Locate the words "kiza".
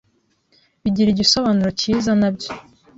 1.79-2.11